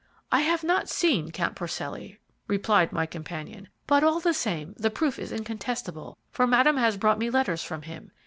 "I 0.31 0.41
have 0.41 0.63
not 0.63 0.89
seen 0.89 1.29
Count 1.29 1.55
Porcelli," 1.55 2.17
replied 2.47 2.91
my 2.91 3.05
companion; 3.05 3.67
"but 3.85 4.03
all 4.03 4.19
the 4.19 4.33
same, 4.33 4.73
the 4.75 4.89
proof 4.89 5.19
is 5.19 5.31
incontestable, 5.31 6.17
for 6.31 6.47
Madame 6.47 6.77
has 6.77 6.97
brought 6.97 7.19
me 7.19 7.29
letters 7.29 7.61
from 7.63 7.83
him. 7.83 8.09